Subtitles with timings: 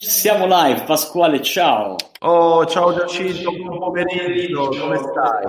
[0.00, 1.96] Siamo live, Pasquale, ciao.
[2.20, 5.44] Oh, ciao Giacinto, buon pomeriggio, come stai?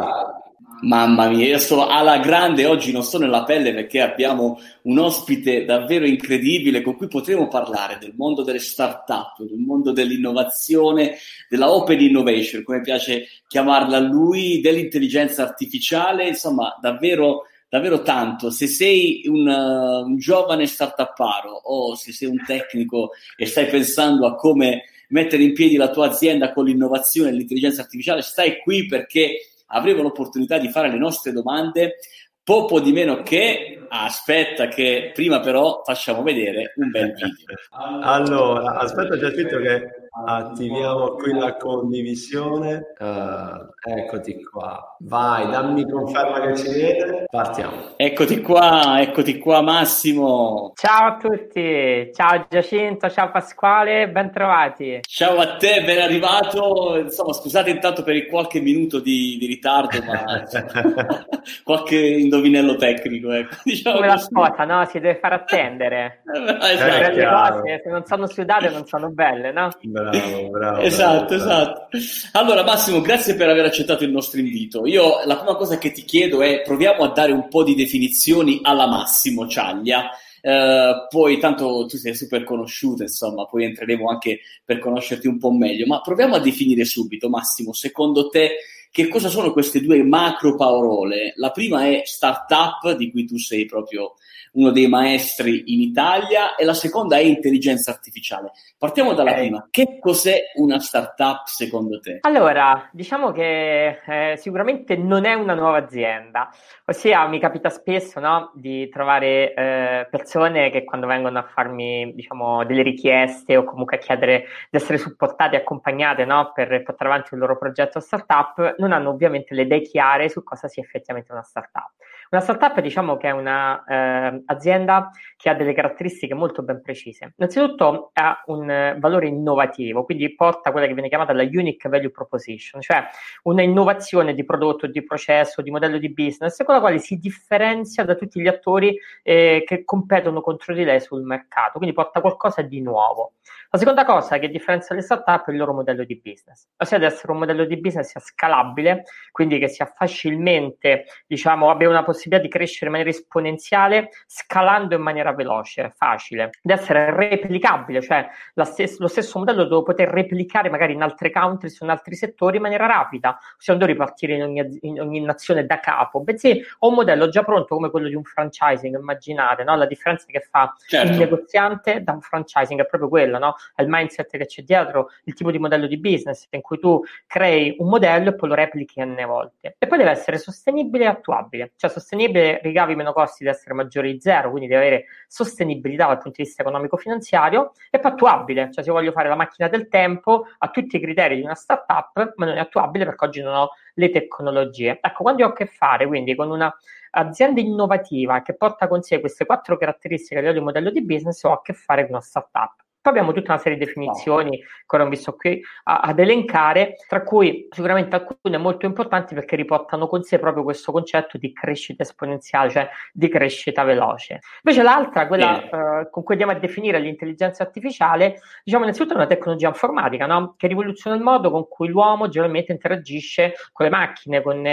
[0.82, 5.66] Mamma mia, io sono alla grande, oggi non sto nella pelle perché abbiamo un ospite
[5.66, 12.02] davvero incredibile con cui potremo parlare del mondo delle start-up, del mondo dell'innovazione, della open
[12.02, 18.50] innovation, come piace chiamarla lui, dell'intelligenza artificiale, insomma, davvero davvero tanto.
[18.50, 24.26] Se sei un, uh, un giovane startuparo o se sei un tecnico e stai pensando
[24.26, 28.86] a come mettere in piedi la tua azienda con l'innovazione e l'intelligenza artificiale, stai qui
[28.86, 31.98] perché avremo l'opportunità di fare le nostre domande
[32.44, 39.20] poco di meno che aspetta che prima però facciamo vedere un bel video allora aspetta
[39.20, 42.94] Giacinto che attiviamo qui la condivisione.
[42.98, 44.96] Uh, eccoti qua.
[45.00, 47.26] Vai dammi conferma che ci vede.
[47.30, 47.94] Partiamo.
[47.96, 50.74] Eccoti qua eccoti qua Massimo.
[50.76, 52.10] Ciao a tutti.
[52.14, 55.00] Ciao Giacinto ciao Pasquale ben trovati.
[55.02, 56.98] Ciao a te ben arrivato.
[56.98, 60.44] Insomma scusate intanto per il qualche minuto di, di ritardo ma
[61.64, 64.86] qualche indovinello tecnico ecco, diciamo come la spota no?
[64.86, 66.24] si deve far attendere.
[66.34, 67.16] Eh, esatto.
[67.16, 69.70] le cose se non sono sudate non sono belle no?
[69.82, 70.82] Bravo bravo, bravo.
[70.82, 71.98] Esatto, bravo, esatto.
[72.34, 74.86] Allora, Massimo, grazie per aver accettato il nostro invito.
[74.86, 78.60] Io la prima cosa che ti chiedo è proviamo a dare un po' di definizioni
[78.64, 80.10] alla Massimo Ciaglia.
[80.42, 85.52] Uh, poi tanto tu sei super conosciuto, insomma, poi entreremo anche per conoscerti un po'
[85.52, 88.52] meglio, ma proviamo a definire subito, Massimo, secondo te
[88.92, 91.34] che cosa sono queste due macro parole?
[91.36, 94.16] La prima è startup, di cui tu sei proprio
[94.54, 98.52] uno dei maestri in Italia, e la seconda è intelligenza artificiale.
[98.78, 99.42] Partiamo dalla okay.
[99.42, 99.68] prima.
[99.70, 102.20] Che cos'è una startup secondo te?
[102.22, 106.50] Allora, diciamo che eh, sicuramente non è una nuova azienda,
[106.86, 112.66] ossia mi capita spesso no, di trovare eh, persone che quando vengono a farmi diciamo,
[112.66, 117.34] delle richieste o comunque a chiedere di essere supportate e accompagnate no, per portare avanti
[117.34, 121.44] il loro progetto startup, non hanno ovviamente le idee chiare su cosa sia effettivamente una
[121.44, 121.92] startup.
[122.32, 127.34] Una startup diciamo che è un'azienda eh, che ha delle caratteristiche molto ben precise.
[127.38, 132.82] Innanzitutto ha un valore innovativo, quindi porta quella che viene chiamata la unique value proposition,
[132.82, 133.04] cioè
[133.44, 138.04] una innovazione di prodotto, di processo, di modello di business con la quale si differenzia
[138.04, 142.62] da tutti gli attori eh, che competono contro di lei sul mercato, quindi porta qualcosa
[142.62, 143.34] di nuovo.
[143.72, 147.06] La seconda cosa che differenzia le startup è il loro modello di business, ossia di
[147.06, 152.42] essere un modello di business sia scalabile, quindi che sia facilmente, diciamo, abbia una possibilità
[152.42, 158.98] di crescere in maniera esponenziale, scalando in maniera veloce, facile, di essere replicabile, cioè stes-
[158.98, 162.88] lo stesso modello devo poter replicare magari in altre country, in altri settori in maniera
[162.88, 166.96] rapida, ossia non devo ripartire in ogni, in ogni nazione da capo, bensì ho un
[166.96, 169.76] modello già pronto come quello di un franchising, immaginate, no?
[169.76, 171.12] La differenza che fa certo.
[171.12, 173.58] il negoziante da un franchising è proprio quella, no?
[173.76, 177.76] Al mindset che c'è dietro, il tipo di modello di business in cui tu crei
[177.80, 179.76] un modello e poi lo replichi n volte.
[179.78, 184.14] E poi deve essere sostenibile e attuabile, cioè sostenibile ricavi meno costi di essere maggiori
[184.14, 188.84] di zero, quindi deve avere sostenibilità dal punto di vista economico-finanziario e poi attuabile, cioè
[188.84, 192.46] se voglio fare la macchina del tempo a tutti i criteri di una startup, ma
[192.46, 195.00] non è attuabile perché oggi non ho le tecnologie.
[195.02, 196.74] Ecco, quando ho a che fare quindi con una
[197.12, 201.44] azienda innovativa che porta con sé queste quattro caratteristiche a livello di modello di business,
[201.44, 202.74] ho a che fare con una startup.
[203.10, 206.20] Poi abbiamo tutta una serie di definizioni che ora non vi sto qui a, ad
[206.20, 211.52] elencare, tra cui sicuramente alcune molto importanti perché riportano con sé proprio questo concetto di
[211.52, 214.42] crescita esponenziale, cioè di crescita veloce.
[214.64, 215.64] Invece l'altra, quella
[216.02, 220.54] eh, con cui andiamo a definire l'intelligenza artificiale, diciamo innanzitutto è una tecnologia informatica no?
[220.56, 224.64] che rivoluziona il modo con cui l'uomo generalmente interagisce con le macchine, con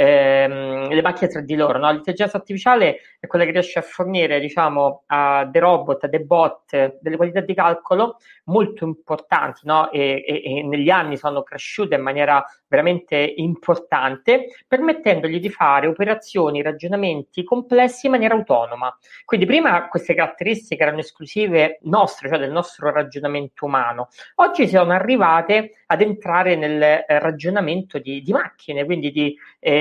[0.00, 1.78] ehm, le macchine tra di loro.
[1.78, 1.90] No?
[1.90, 6.98] L'intelligenza artificiale è quella che riesce a fornire diciamo, a dei robot, a dei bot,
[7.00, 9.90] delle qualità di calcolo molto importanti no?
[9.90, 16.62] e, e, e, negli anni sono cresciute in maniera veramente importante, permettendogli di fare operazioni,
[16.62, 18.96] ragionamenti complessi in maniera autonoma.
[19.24, 24.08] Quindi prima queste caratteristiche erano esclusive nostre, cioè del nostro ragionamento umano.
[24.36, 29.36] Oggi sono arrivate ad entrare nel eh, ragionamento di, di, macchine, quindi di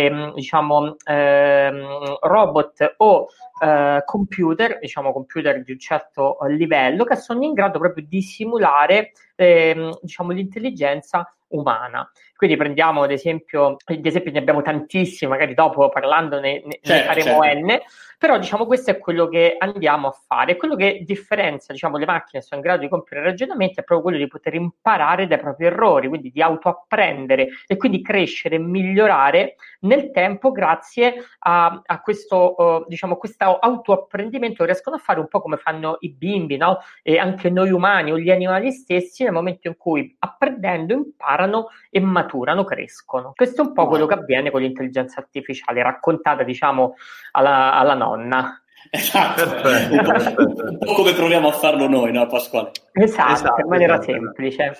[0.09, 3.27] ehm, diciamo, ehm, robot o
[3.61, 9.11] eh, computer, diciamo computer di un certo livello, che sono in grado proprio di simulare
[9.35, 12.09] ehm, diciamo, l'intelligenza umana.
[12.39, 17.43] Quindi prendiamo ad esempio, ad esempio ne abbiamo tantissimi, magari dopo parlandone ne, certo, faremo
[17.43, 17.65] certo.
[17.65, 17.79] N,
[18.17, 20.55] però diciamo questo è quello che andiamo a fare.
[20.55, 24.17] Quello che differenzia diciamo, le macchine sono in grado di compiere ragionamenti è proprio quello
[24.17, 30.11] di poter imparare dai propri errori, quindi di autoapprendere e quindi crescere e migliorare nel
[30.11, 35.41] tempo grazie a, a questo, uh, diciamo, questo autoapprendimento che riescono a fare un po'
[35.41, 36.79] come fanno i bimbi, no?
[37.03, 41.99] E anche noi umani o gli animali stessi nel momento in cui apprendendo imparano e
[41.99, 42.27] maturano,
[42.65, 43.33] crescono.
[43.35, 46.95] Questo è un po' quello che avviene con l'intelligenza artificiale, raccontata diciamo
[47.31, 48.61] alla, alla nonna.
[48.89, 50.41] Esatto, perfetto, perfetto.
[50.41, 52.71] un po' come proviamo a farlo noi, no Pasquale?
[52.93, 54.11] Esatto, esatto in maniera esatto.
[54.11, 54.77] semplice.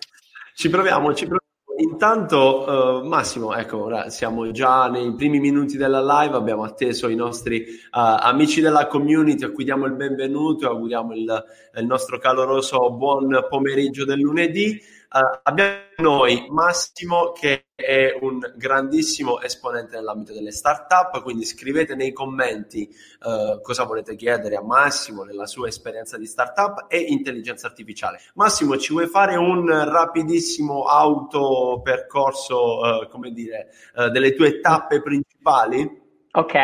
[0.55, 1.47] Ci proviamo, ci proviamo.
[1.79, 7.15] Intanto, uh, Massimo, ecco, ora siamo già nei primi minuti della live, abbiamo atteso i
[7.15, 11.45] nostri uh, amici della community a cui diamo il benvenuto e auguriamo il,
[11.75, 14.77] il nostro caloroso buon pomeriggio del lunedì.
[15.11, 22.13] Uh, abbiamo noi Massimo che è un grandissimo esponente nell'ambito delle startup, quindi scrivete nei
[22.13, 22.87] commenti
[23.21, 28.19] uh, cosa volete chiedere a Massimo nella sua esperienza di startup e intelligenza artificiale.
[28.35, 33.69] Massimo, ci vuoi fare un rapidissimo autopercorso, uh, come dire,
[34.11, 35.89] delle tue tappe principali?
[36.33, 36.55] Ok.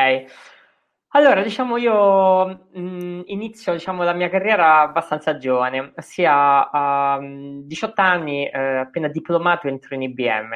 [1.16, 8.02] Allora, diciamo io mh, inizio diciamo, la mia carriera abbastanza giovane, ossia a um, 18
[8.02, 10.50] anni, eh, appena diplomato, entro in IBM.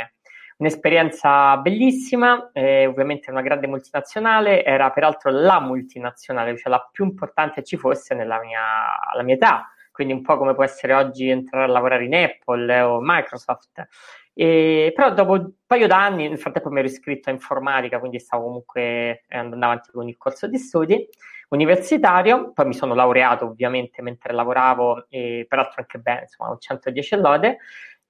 [0.57, 7.63] Un'esperienza bellissima, eh, ovviamente una grande multinazionale, era peraltro la multinazionale, cioè la più importante
[7.63, 11.67] ci fosse nella mia, mia età, quindi un po' come può essere oggi entrare a
[11.67, 13.87] lavorare in Apple o Microsoft.
[14.33, 18.43] E, però dopo un paio d'anni, nel frattempo mi ero iscritto a informatica, quindi stavo
[18.45, 21.07] comunque andando avanti con il corso di studi
[21.49, 27.15] universitario, poi mi sono laureato ovviamente mentre lavoravo, e peraltro anche bene, insomma, ho 110
[27.15, 27.57] lode,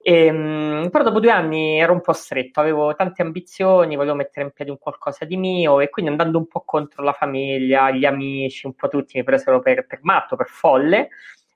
[0.02, 4.46] e, ehm, però dopo due anni ero un po' stretto, avevo tante ambizioni, volevo mettere
[4.46, 8.04] in piedi un qualcosa di mio e quindi andando un po' contro la famiglia, gli
[8.04, 11.08] amici, un po' tutti mi presero per, per matto, per folle,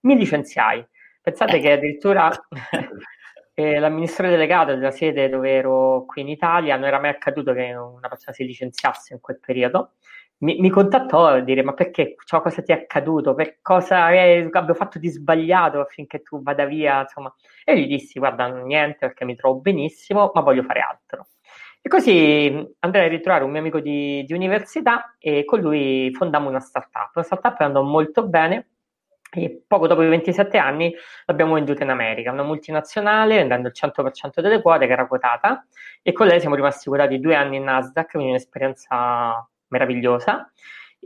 [0.02, 0.84] mi licenziai.
[1.22, 2.30] Pensate che addirittura
[3.54, 7.72] eh, l'amministratore delegato della sede dove ero qui in Italia non era mai accaduto che
[7.72, 9.92] una persona si licenziasse in quel periodo.
[10.38, 13.34] Mi, mi contattò a dire: Ma perché cioè, cosa ti è accaduto?
[13.34, 17.02] Per cosa eh, abbiamo fatto di sbagliato affinché tu vada via?
[17.02, 17.32] Insomma,
[17.64, 21.28] e gli dissi: Guarda, niente perché mi trovo benissimo, ma voglio fare altro.
[21.80, 26.48] E così andai a ritrovare un mio amico di, di università e con lui fondammo
[26.48, 27.10] una startup.
[27.14, 28.73] Una startup andò molto bene
[29.34, 30.94] e poco dopo i 27 anni
[31.26, 35.66] l'abbiamo venduta in America, una multinazionale, vendendo il 100% delle quote che era quotata
[36.02, 40.50] e con lei siamo rimasti quotati due anni in Nasdaq, quindi un'esperienza meravigliosa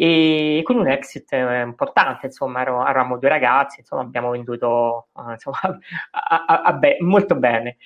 [0.01, 5.31] e con un exit eh, importante, insomma, ero, eravamo due ragazzi, insomma, abbiamo venduto uh,
[5.33, 5.59] insomma,
[6.13, 7.79] a, a, a be- molto bene.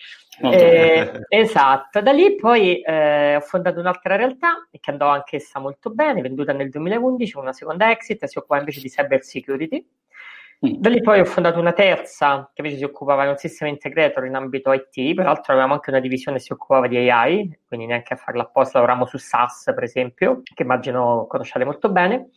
[0.43, 6.21] Eh, esatto, da lì poi eh, ho fondato un'altra realtà che andò anch'essa molto bene,
[6.21, 9.89] venduta nel 2011, una seconda exit, si occupa invece di cyber security.
[10.65, 14.27] Da lì poi ho fondato una terza che invece si occupava di un sistema integrator
[14.27, 18.15] in ambito IT, peraltro avevamo anche una divisione che si occupava di AI, quindi neanche
[18.15, 22.29] a farla apposta, lavoravamo su SaaS per esempio, che immagino conosciate molto bene.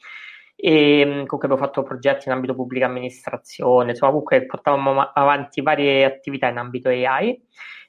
[0.56, 6.04] E mm, comunque abbiamo fatto progetti in ambito pubblica amministrazione, insomma comunque portavamo avanti varie
[6.04, 7.40] attività in ambito AI.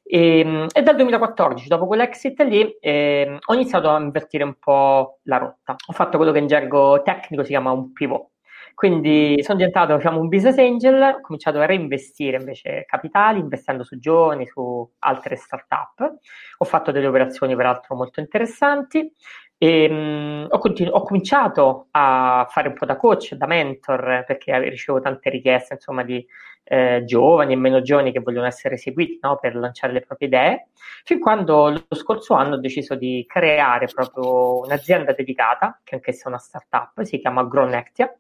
[0.03, 5.21] E, mm, e, dal 2014, dopo quell'exit lì, eh, ho iniziato a invertire un po'
[5.23, 5.77] la rotta.
[5.87, 8.29] Ho fatto quello che in gergo tecnico si chiama un pivot.
[8.77, 13.99] Quindi sono diventato diciamo, un business angel, ho cominciato a reinvestire invece capitali, investendo su
[13.99, 16.19] giovani, su altre start-up.
[16.59, 19.11] Ho fatto delle operazioni peraltro molto interessanti.
[19.57, 24.59] E, mh, ho, continu- ho, cominciato a fare un po' da coach, da mentor, perché
[24.69, 26.23] ricevo tante richieste insomma, di
[26.65, 30.69] eh, giovani e meno giovani che vogliono essere seguiti no, per lanciare le proprie idee,
[31.03, 36.25] fin quando lo scorso anno ho deciso di creare proprio un'azienda dedicata, che anche se
[36.25, 38.15] è una startup, si chiama Gronectia,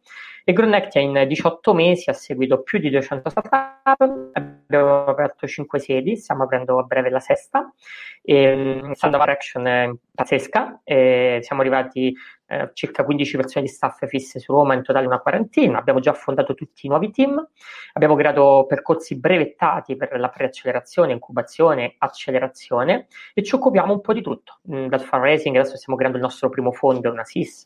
[0.48, 6.14] e Gronectia in 18 mesi ha seguito più di 200 startup, abbiamo aperto 5 sedi,
[6.14, 7.68] stiamo aprendo a breve la sesta,
[8.22, 12.14] e, stando action è pazzesca, e siamo arrivati
[12.48, 15.78] eh, circa 15 persone di staff fisse su Roma, in totale una quarantina.
[15.78, 17.44] Abbiamo già fondato tutti i nuovi team,
[17.94, 24.22] abbiamo creato percorsi brevettati per la preaccelerazione, incubazione, accelerazione e ci occupiamo un po' di
[24.22, 24.60] tutto.
[24.70, 27.64] Mm, dal fundraising adesso stiamo creando il nostro primo fondo, una SIS,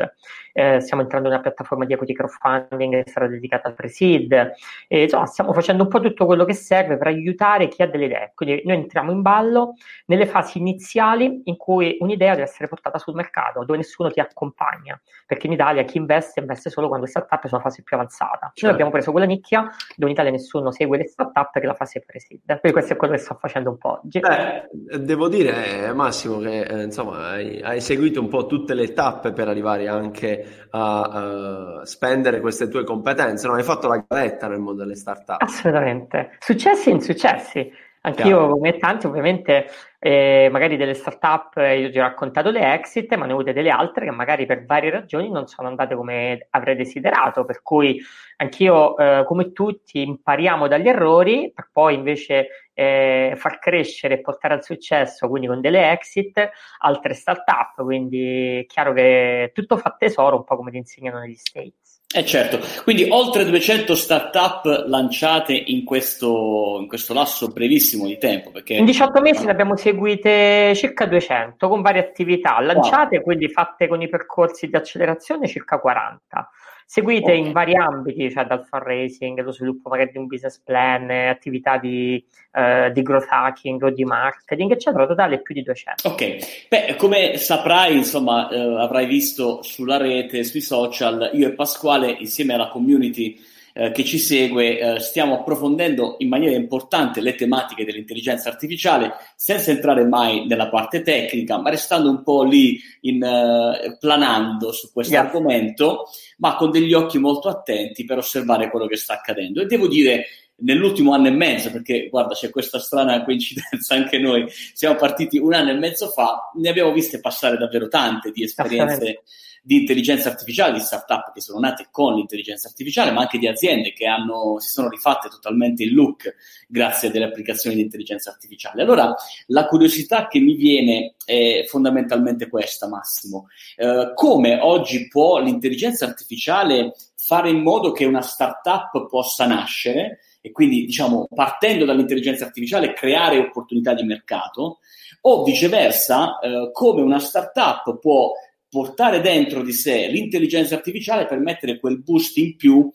[0.52, 4.52] eh, stiamo entrando in una piattaforma di equity crowdfunding che sarà dedicata al pre-seed,
[4.88, 8.06] e, insomma stiamo facendo un po' tutto quello che serve per aiutare chi ha delle
[8.06, 8.32] idee.
[8.34, 9.74] Quindi noi entriamo in ballo
[10.06, 14.69] nelle fasi iniziali in cui un'idea deve essere portata sul mercato, dove nessuno ti accompagna
[14.70, 17.96] guadagna, perché in Italia chi investe investe solo quando le startup sono una fase più
[17.96, 18.38] avanzata.
[18.46, 18.60] Certo.
[18.62, 19.62] Noi abbiamo preso quella nicchia
[19.96, 22.58] dove in Italia nessuno segue le startup che la fase preside.
[22.60, 24.20] Quindi questo è quello che sto facendo un po' oggi.
[24.20, 29.32] Beh, devo dire, Massimo, che eh, insomma hai, hai, seguito un po' tutte le tappe
[29.32, 33.46] per arrivare anche a uh, spendere queste tue competenze.
[33.46, 33.54] No?
[33.54, 35.40] Hai fatto la galetta nel mondo delle startup.
[35.40, 36.36] Assolutamente.
[36.38, 37.72] Successi e insuccessi.
[38.02, 39.66] Anch'io, come tanti, ovviamente,
[39.98, 43.52] eh, magari delle startup, eh, io ti ho raccontato le exit, ma ne ho avute
[43.52, 47.44] delle altre che magari per varie ragioni non sono andate come avrei desiderato.
[47.44, 48.00] Per cui
[48.38, 54.54] anch'io, eh, come tutti, impariamo dagli errori per poi invece eh, far crescere e portare
[54.54, 57.82] al successo, quindi con delle exit, altre startup.
[57.84, 61.79] Quindi è chiaro che tutto fa tesoro, un po' come ti insegnano negli States.
[62.12, 68.50] Eh certo, quindi oltre 200 startup lanciate in questo, in questo lasso brevissimo di tempo.
[68.50, 68.74] Perché...
[68.74, 73.24] In 18 mesi ne abbiamo seguite circa 200 con varie attività lanciate, wow.
[73.24, 76.50] quindi fatte con i percorsi di accelerazione circa 40
[76.90, 81.78] seguite in vari ambiti, cioè dal fundraising, lo sviluppo magari di un business plan, attività
[81.78, 82.20] di,
[82.54, 86.08] uh, di growth hacking o di marketing, eccetera, totale più di 200.
[86.08, 92.10] Ok, beh, come saprai, insomma, uh, avrai visto sulla rete, sui social, io e Pasquale,
[92.10, 93.38] insieme alla community
[93.74, 99.70] eh, che ci segue, eh, stiamo approfondendo in maniera importante le tematiche dell'intelligenza artificiale, senza
[99.70, 105.14] entrare mai nella parte tecnica, ma restando un po' lì in, eh, planando su questo
[105.14, 105.22] yeah.
[105.22, 106.08] argomento,
[106.38, 109.60] ma con degli occhi molto attenti per osservare quello che sta accadendo.
[109.60, 110.26] E devo dire
[110.60, 115.54] nell'ultimo anno e mezzo, perché guarda, c'è questa strana coincidenza, anche noi siamo partiti un
[115.54, 119.22] anno e mezzo fa, ne abbiamo viste passare davvero tante di esperienze
[119.62, 123.92] di intelligenza artificiale, di startup che sono nate con l'intelligenza artificiale, ma anche di aziende
[123.92, 126.34] che hanno, si sono rifatte totalmente il look
[126.66, 128.82] grazie a delle applicazioni di intelligenza artificiale.
[128.82, 129.14] Allora,
[129.48, 133.48] la curiosità che mi viene è fondamentalmente questa, Massimo.
[133.76, 140.52] Eh, come oggi può l'intelligenza artificiale fare in modo che una startup possa nascere e
[140.52, 144.78] quindi, diciamo, partendo dall'intelligenza artificiale, creare opportunità di mercato,
[145.22, 148.32] o viceversa, eh, come una startup può
[148.68, 152.90] portare dentro di sé l'intelligenza artificiale per mettere quel boost in più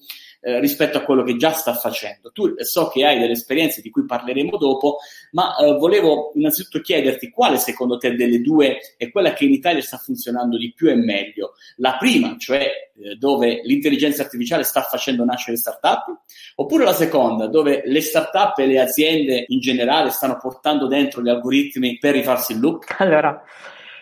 [0.46, 2.32] eh, rispetto a quello che già sta facendo.
[2.32, 4.98] Tu eh, so che hai delle esperienze di cui parleremo dopo,
[5.32, 9.82] ma eh, volevo innanzitutto chiederti quale secondo te delle due è quella che in Italia
[9.82, 11.54] sta funzionando di più e meglio.
[11.78, 16.22] La prima, cioè eh, dove l'intelligenza artificiale sta facendo nascere startup,
[16.58, 21.30] oppure la seconda, dove le startup e le aziende in generale stanno portando dentro gli
[21.30, 22.98] algoritmi per rifarsi il look?
[23.00, 23.42] Allora,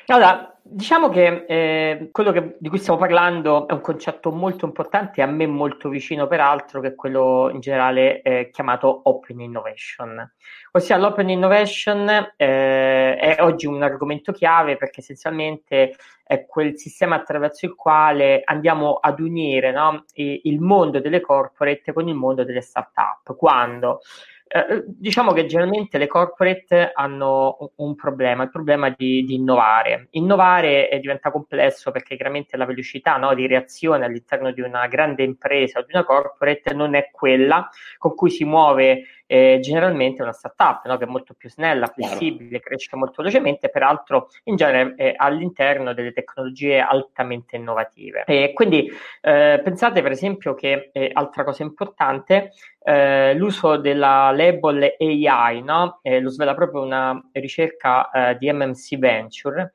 [0.07, 5.19] allora Diciamo che eh, quello che, di cui stiamo parlando è un concetto molto importante
[5.19, 10.31] e a me molto vicino peraltro, che è quello in generale eh, chiamato Open Innovation.
[10.71, 17.65] Ossia l'Open Innovation eh, è oggi un argomento chiave perché essenzialmente è quel sistema attraverso
[17.65, 23.35] il quale andiamo ad unire no, il mondo delle corporate con il mondo delle start-up.
[23.35, 23.99] Quando?
[24.55, 30.09] Eh, diciamo che generalmente le corporate hanno un problema, il problema di, di innovare.
[30.11, 35.23] Innovare eh, diventa complesso perché chiaramente la velocità no, di reazione all'interno di una grande
[35.23, 37.67] impresa o di una corporate non è quella
[37.97, 40.97] con cui si muove eh, generalmente una startup no?
[40.97, 46.11] che è molto più snella, flessibile, cresce molto velocemente, peraltro in genere eh, all'interno delle
[46.11, 48.23] tecnologie altamente innovative.
[48.25, 52.51] E quindi eh, pensate per esempio che eh, altra cosa importante,
[52.85, 55.99] eh, l'uso della label AI, no?
[56.01, 59.73] Eh, lo svela proprio una ricerca di MMC Venture,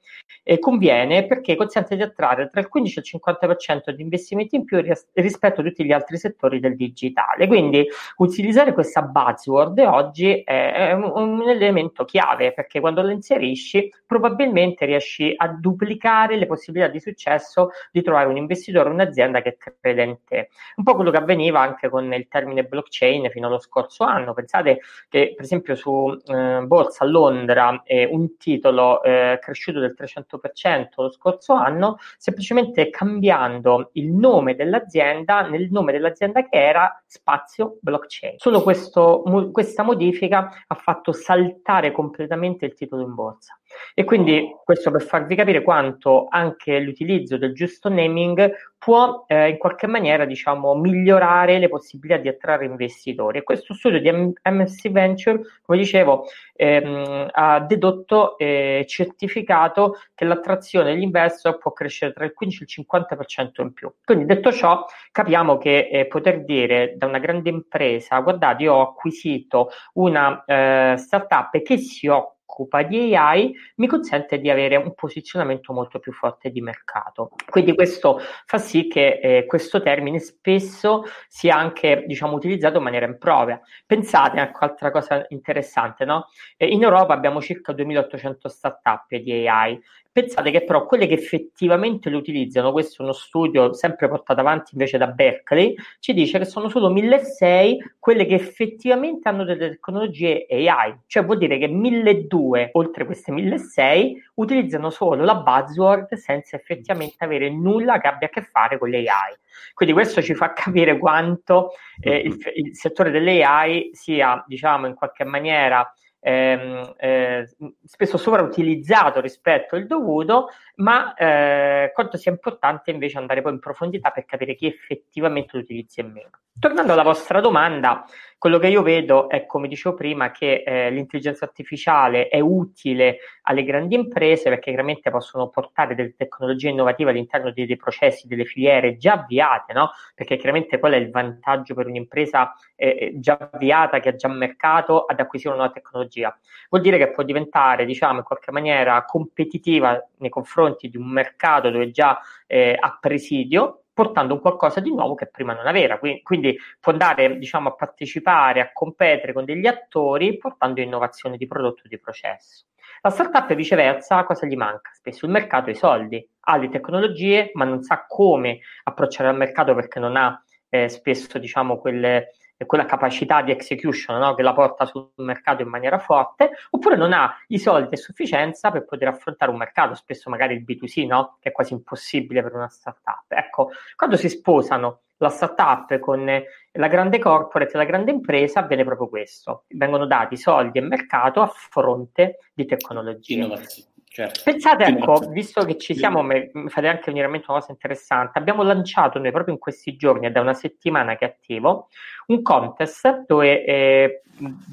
[0.61, 4.81] conviene perché consente di attrarre tra il 15 e il 50% di investimenti in più
[4.81, 7.47] ris- rispetto a tutti gli altri settori del digitale.
[7.47, 7.87] Quindi
[8.17, 14.85] utilizzare questa base password oggi è un, un, elemento chiave perché quando lo inserisci probabilmente
[14.85, 20.17] riesci a duplicare le possibilità di successo di trovare un investitore un'azienda che crede in
[20.25, 20.49] te.
[20.77, 24.35] Un po' quello che avveniva anche con il termine blockchain fino allo scorso anno.
[24.35, 29.95] Pensate che per esempio su eh, Borsa a Londra eh, un titolo eh, cresciuto del
[29.97, 37.79] 300% lo scorso anno semplicemente cambiando il nome dell'azienda nel nome dell'azienda che era spazio
[37.81, 38.35] blockchain.
[38.39, 43.59] Solo questo questa modifica ha fatto saltare completamente il titolo in borsa.
[43.95, 49.59] E quindi questo per farvi capire quanto anche l'utilizzo del giusto naming può eh, in
[49.59, 53.39] qualche maniera diciamo, migliorare le possibilità di attrarre investitori.
[53.39, 60.25] E questo studio di MSC Venture, come dicevo, ehm, ha dedotto e eh, certificato che
[60.25, 63.93] l'attrazione degli investor può crescere tra il 15 e il 50% in più.
[64.05, 68.83] Quindi detto ciò, capiamo che eh, poter dire da una grande impresa, guardate, io ho
[68.83, 74.95] acquisito una eh, startup che si occupa occupa di AI mi consente di avere un
[74.95, 77.33] posizionamento molto più forte di mercato.
[77.49, 83.07] Quindi questo fa sì che eh, questo termine spesso sia anche diciamo, utilizzato in maniera
[83.07, 83.61] impropria.
[83.85, 86.29] Pensate, ecco, altra cosa interessante, no?
[86.57, 89.79] eh, in Europa abbiamo circa 2800 startup di AI,
[90.19, 94.71] Pensate che però quelle che effettivamente lo utilizzano, questo è uno studio sempre portato avanti
[94.73, 100.45] invece da Berkeley, ci dice che sono solo 1600 quelle che effettivamente hanno delle tecnologie
[100.51, 107.23] AI, cioè vuol dire che 1200 oltre queste 1600 utilizzano solo la buzzword senza effettivamente
[107.25, 109.37] avere nulla che abbia a che fare con le AI.
[109.73, 114.97] Quindi questo ci fa capire quanto eh, il, il settore delle AI sia, diciamo, in
[114.97, 115.89] qualche maniera
[116.21, 117.49] ehm, eh,
[117.85, 124.11] spesso sovrautilizzato rispetto al dovuto, ma eh, quanto sia importante invece andare poi in profondità
[124.11, 126.31] per capire chi effettivamente lo utilizza e meno.
[126.59, 128.05] Tornando alla vostra domanda,
[128.39, 133.65] quello che io vedo è, come dicevo prima, che eh, l'intelligenza artificiale è utile alle
[133.65, 138.97] grandi imprese perché chiaramente possono portare delle tecnologie innovative all'interno dei, dei processi, delle filiere
[138.97, 139.91] già avviate, no?
[140.15, 145.05] Perché chiaramente qual è il vantaggio per un'impresa eh, già avviata, che ha già mercato,
[145.05, 146.39] ad acquisire una nuova tecnologia?
[146.71, 151.71] Vuol dire che può diventare, diciamo, in qualche maniera competitiva nei confronti di un mercato
[151.71, 155.99] dove già eh, ha presidio portando un qualcosa di nuovo che prima non aveva.
[155.99, 161.49] Quindi, quindi può andare diciamo, a partecipare, a competere con degli attori portando innovazione di
[161.49, 162.67] prodotto e di processo.
[163.03, 164.91] La startup viceversa cosa gli manca?
[164.93, 169.37] Spesso il mercato ha i soldi, ha le tecnologie ma non sa come approcciare al
[169.37, 172.35] mercato perché non ha eh, spesso diciamo, quelle,
[172.67, 174.35] quella capacità di execution no?
[174.35, 178.71] che la porta sul mercato in maniera forte, oppure non ha i soldi a sufficienza
[178.71, 181.37] per poter affrontare un mercato, spesso magari il B2C, no?
[181.41, 183.25] che è quasi impossibile per una startup.
[183.29, 189.09] Ecco, quando si sposano la startup con la grande corporate, la grande impresa, avviene proprio
[189.09, 189.65] questo.
[189.69, 193.35] Vengono dati soldi e mercato a fronte di tecnologie.
[193.35, 193.91] Innovazione.
[194.19, 194.41] Certo.
[194.43, 198.37] Pensate, ecco, visto che ci siamo, mi fate anche venire a mente una cosa interessante.
[198.37, 201.87] Abbiamo lanciato noi proprio in questi giorni, è da una settimana che è attivo,
[202.27, 204.23] un contest dove eh,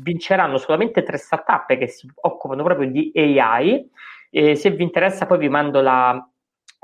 [0.02, 3.88] vinceranno solamente tre startup che si occupano proprio di AI.
[4.32, 6.28] E se vi interessa, poi vi mando la,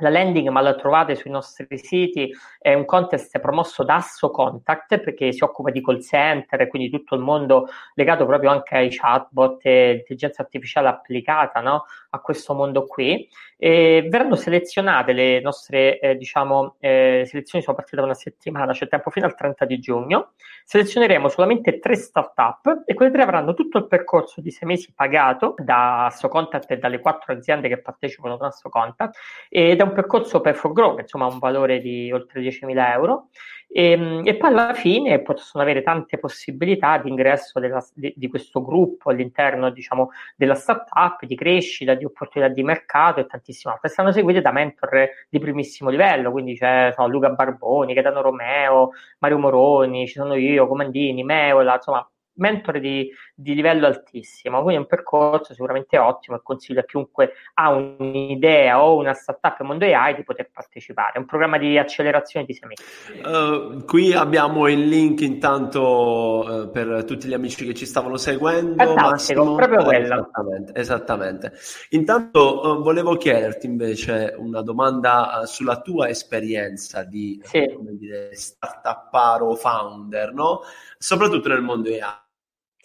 [0.01, 5.00] la landing, ma la trovate sui nostri siti, è un contest promosso da Asso Contact
[5.00, 9.60] perché si occupa di call center, quindi tutto il mondo legato proprio anche ai chatbot
[9.65, 11.86] e intelligenza artificiale applicata no?
[12.10, 13.27] a questo mondo qui.
[13.58, 18.88] E verranno selezionate le nostre, eh, diciamo, eh, selezioni sono partite da una settimana, c'è
[18.88, 20.31] tempo fino al 30 di giugno.
[20.63, 25.53] Selezioneremo solamente tre startup e quelle tre avranno tutto il percorso di sei mesi pagato
[25.58, 29.18] da Asso Contact e dalle quattro aziende che partecipano ad Asso Contact
[29.50, 33.30] ed è un percorso per for grow, insomma ha un valore di oltre 10.000 euro
[33.74, 38.27] e, ehm, e, poi alla fine possono avere tante possibilità di ingresso della, di, di,
[38.27, 43.90] questo gruppo all'interno diciamo, della startup, di crescita, di opportunità di mercato e tantissime altre.
[43.90, 49.38] Stanno seguite da mentor di primissimo livello, quindi c'è so, Luca Barboni, Gaetano Romeo, Mario
[49.38, 52.06] Moroni, ci sono io, Comandini, Meola, insomma
[52.42, 57.34] mentore di, di, livello altissimo, quindi è un percorso sicuramente ottimo e consiglio a chiunque
[57.54, 61.14] ha un'idea o una startup nel mondo AI di poter partecipare.
[61.14, 63.22] È un programma di accelerazione di semestre.
[63.24, 68.84] Uh, qui abbiamo il link intanto uh, per tutti gli amici che ci stavano seguendo.
[68.84, 69.56] Fantastico, Massimo.
[69.56, 70.14] proprio quello.
[70.14, 71.54] Esattamente, esattamente.
[71.90, 77.72] Intanto uh, volevo chiederti invece una domanda sulla tua esperienza di sì.
[77.75, 80.62] come dire, startupparo founder, no?
[80.98, 82.30] soprattutto nel mondo AI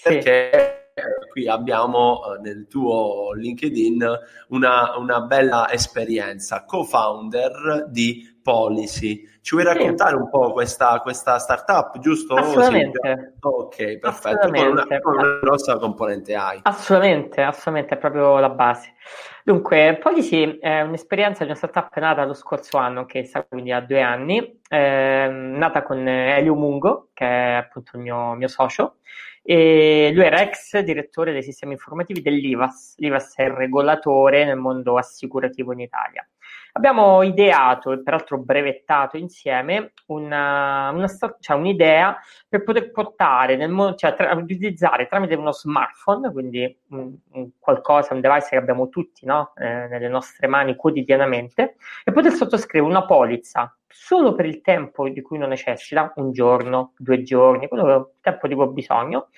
[0.02, 0.76] perché
[1.30, 4.02] qui abbiamo eh, nel tuo LinkedIn
[4.48, 9.28] una, una bella esperienza, co-founder di Policy.
[9.42, 10.22] Ci vuoi raccontare sì.
[10.22, 12.34] un po' questa, questa startup, giusto?
[12.34, 13.00] Assolutamente.
[13.02, 13.34] Sì.
[13.40, 14.48] Ok, perfetto.
[14.48, 16.60] Con una, con una, grossa componente AI.
[16.62, 18.94] Assolutamente, assolutamente, è proprio la base.
[19.44, 23.80] Dunque, Policy è un'esperienza di una startup nata lo scorso anno, che sta quindi a
[23.80, 28.98] due anni, eh, nata con Elio Mungo, che è appunto il mio, mio socio,
[29.48, 32.94] e lui era ex direttore dei sistemi informativi dell'IVAS.
[32.96, 36.28] L'IVAS è il regolatore nel mondo assicurativo in Italia.
[36.76, 41.06] Abbiamo ideato e peraltro brevettato insieme una, una,
[41.40, 47.16] cioè un'idea per poter portare nel mondo, cioè tra, utilizzare tramite uno smartphone, quindi un,
[47.32, 49.54] un qualcosa, un device che abbiamo tutti no?
[49.56, 55.22] eh, nelle nostre mani quotidianamente, e poter sottoscrivere una polizza solo per il tempo di
[55.22, 59.28] cui non necessita, un giorno, due giorni, quello il tempo di cui ho bisogno,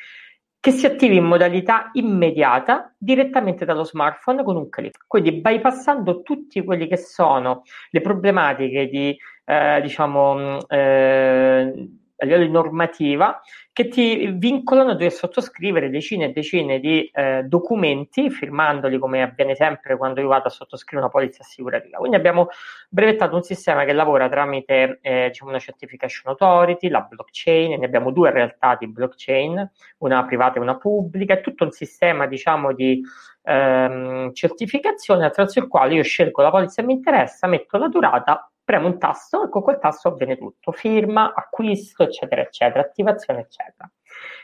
[0.60, 5.04] che si attivi in modalità immediata direttamente dallo smartphone con un clic.
[5.06, 11.88] Quindi bypassando tutti quelli che sono le problematiche di, eh, diciamo, eh,
[12.18, 13.40] a livello di normativa
[13.72, 19.54] che ti vincolano a dover sottoscrivere decine e decine di eh, documenti, firmandoli come avviene
[19.54, 21.98] sempre quando io vado a sottoscrivere una polizza assicurativa.
[21.98, 22.48] Quindi abbiamo
[22.88, 28.10] brevettato un sistema che lavora tramite eh, diciamo una certification authority, la blockchain, ne abbiamo
[28.10, 33.00] due realtà di blockchain, una privata e una pubblica, è tutto un sistema diciamo di
[33.44, 38.50] ehm, certificazione attraverso il quale io scelgo la polizza che mi interessa, metto la durata
[38.68, 43.90] premo un tasto e con quel tasto avviene tutto, firma, acquisto, eccetera, eccetera, attivazione, eccetera.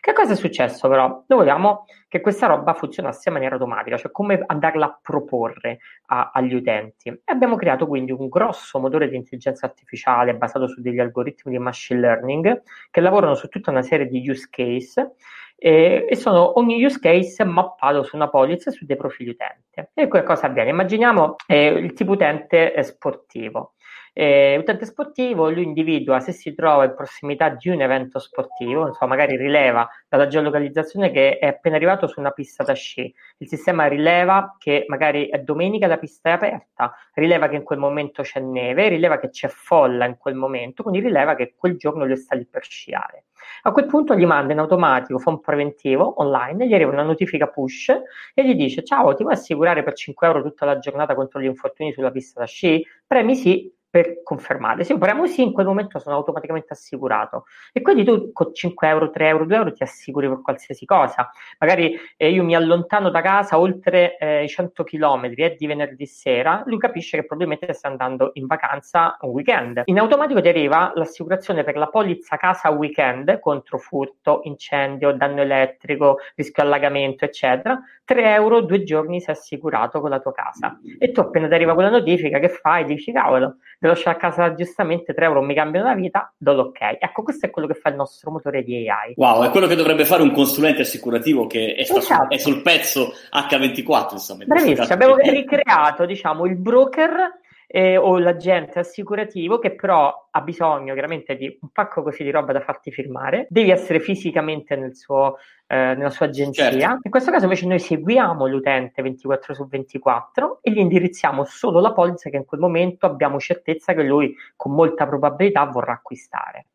[0.00, 1.08] Che cosa è successo però?
[1.26, 6.30] Noi vogliamo che questa roba funzionasse in maniera automatica, cioè come andarla a proporre a,
[6.32, 7.10] agli utenti.
[7.10, 11.58] E abbiamo creato quindi un grosso motore di intelligenza artificiale basato su degli algoritmi di
[11.58, 15.16] machine learning che lavorano su tutta una serie di use case
[15.56, 19.90] eh, e sono ogni use case mappato su una polizza e su dei profili utente.
[19.92, 20.70] E cosa avviene?
[20.70, 23.73] Immaginiamo eh, il tipo utente sportivo.
[24.16, 29.16] Eh, utente sportivo, lui individua se si trova in prossimità di un evento sportivo, insomma,
[29.16, 33.12] magari rileva dalla geolocalizzazione che è appena arrivato su una pista da sci.
[33.38, 37.80] Il sistema rileva che magari è domenica la pista è aperta, rileva che in quel
[37.80, 42.04] momento c'è neve, rileva che c'è folla in quel momento, quindi rileva che quel giorno
[42.04, 43.24] lui sta lì per sciare.
[43.62, 47.48] A quel punto gli manda in automatico, fa un preventivo online, gli arriva una notifica
[47.48, 47.88] push
[48.32, 51.44] e gli dice ciao, ti vuoi assicurare per 5 euro tutta la giornata contro gli
[51.46, 52.84] infortuni sulla pista da sci?
[53.06, 54.82] Premi sì, per confermare.
[54.82, 57.44] Se io premo sì, in quel momento sono automaticamente assicurato.
[57.72, 61.30] E quindi tu con 5 euro, 3 euro, 2 euro ti assicuri per qualsiasi cosa.
[61.60, 66.06] Magari eh, io mi allontano da casa oltre eh, i 100 km e di venerdì
[66.06, 69.82] sera, lui capisce che probabilmente sta andando in vacanza un weekend.
[69.84, 76.18] In automatico ti arriva l'assicurazione per la polizza casa weekend contro furto, incendio, danno elettrico,
[76.34, 77.80] rischio allagamento, eccetera.
[78.04, 80.80] 3 euro, due giorni sei assicurato con la tua casa.
[80.98, 82.84] E tu appena ti arriva quella notifica, che fai?
[82.84, 86.78] Dici, cavolo, lo lascio a casa giustamente 3 euro mi cambiano la vita, do l'ok.
[86.98, 89.14] Ecco, questo è quello che fa il nostro motore di AI.
[89.16, 92.00] Wow, è quello che dovrebbe fare un consulente assicurativo che è, esatto.
[92.00, 94.44] sul, è sul, pezzo H24, insomma.
[94.44, 97.42] Bravissimo, abbiamo ricreato, diciamo, il broker
[97.76, 102.52] eh, o l'agente assicurativo che però ha bisogno chiaramente di un pacco così di roba
[102.52, 106.70] da farti firmare, devi essere fisicamente nel suo, eh, nella sua agenzia.
[106.70, 107.00] Certo.
[107.02, 111.92] In questo caso invece noi seguiamo l'utente 24 su 24 e gli indirizziamo solo la
[111.92, 116.66] polizza che in quel momento abbiamo certezza che lui con molta probabilità vorrà acquistare.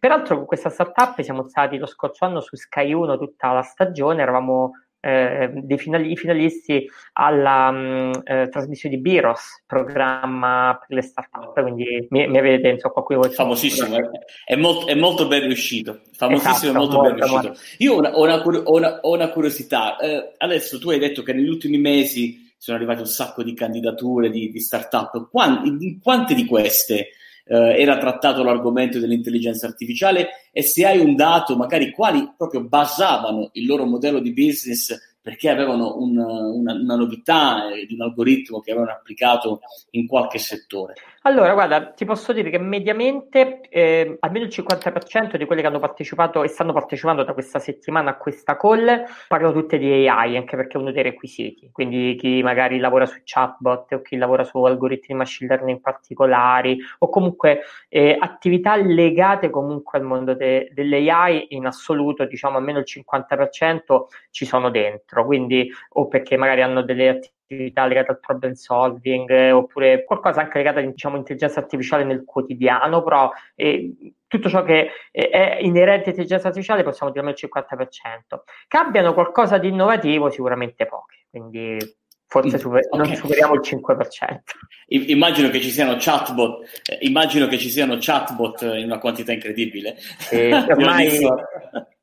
[0.00, 4.22] Peraltro con questa startup siamo stati lo scorso anno su Sky 1 tutta la stagione,
[4.22, 4.72] eravamo
[5.06, 11.60] eh, dei finali- finalisti alla mh, mm, eh, trasmissione di Biros, programma per le start-up,
[11.60, 13.96] quindi mi, mi avete, insomma, qua qui Famosissimo,
[14.44, 17.46] è, molto, è, molto, ben riuscito, famosissimo esatto, molto, molto, ben riuscito.
[17.48, 17.60] Molto.
[17.78, 21.22] Io ho una, ho una, ho una, ho una curiosità, eh, adesso tu hai detto
[21.22, 26.34] che negli ultimi mesi sono arrivate un sacco di candidature di, di start-up, Quanti, quante
[26.34, 27.10] di queste
[27.46, 33.50] eh, era trattato l'argomento dell'intelligenza artificiale e se hai un dato, magari quali proprio basavano
[33.52, 38.70] il loro modello di business perché avevano un, una, una, novità di un algoritmo che
[38.70, 40.94] avevano applicato in qualche settore.
[41.26, 45.80] Allora, guarda, ti posso dire che mediamente eh, almeno il 50% di quelli che hanno
[45.80, 50.54] partecipato e stanno partecipando da questa settimana a questa call parlano tutte di AI, anche
[50.54, 51.68] perché è uno dei requisiti.
[51.72, 56.78] Quindi chi magari lavora su chatbot o chi lavora su algoritmi di machine learning particolari
[57.00, 62.84] o comunque eh, attività legate comunque al mondo de- dell'AI in assoluto, diciamo almeno il
[62.86, 65.26] 50% ci sono dentro.
[65.26, 70.40] Quindi o perché magari hanno delle attività attività legate al problem solving eh, oppure qualcosa
[70.40, 73.94] anche legato diciamo intelligenza artificiale nel quotidiano, però eh,
[74.26, 78.40] tutto ciò che è inerente all'intelligenza artificiale possiamo dire il 50%.
[78.66, 81.78] Che abbiano qualcosa di innovativo sicuramente poche, quindi
[82.28, 83.06] forse super- okay.
[83.06, 84.40] non superiamo il 5%.
[84.88, 89.96] Immagino che ci siano chatbot, eh, immagino che ci siano chatbot in una quantità incredibile.
[90.30, 91.20] Eh, ormai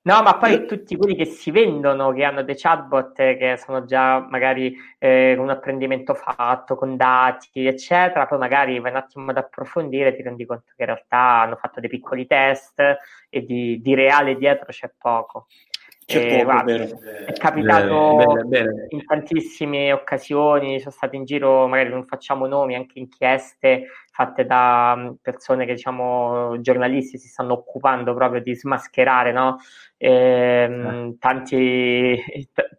[0.05, 4.19] No, ma poi tutti quelli che si vendono, che hanno dei chatbot che sono già
[4.19, 10.09] magari eh, un apprendimento fatto con dati, eccetera, poi magari vai un attimo ad approfondire
[10.09, 12.81] e ti rendi conto che in realtà hanno fatto dei piccoli test
[13.29, 15.47] e di, di reale dietro c'è poco.
[16.05, 16.73] C'è eh, poco, guarda,
[17.25, 18.85] è capitato bene, bene, bene.
[18.89, 24.95] in tantissime occasioni, sono state in giro, magari non facciamo nomi, anche inchieste fatte da
[24.95, 29.57] mm, persone che diciamo giornalisti si stanno occupando proprio di smascherare no?
[29.97, 32.15] ehm, tanti,
[32.53, 32.69] t-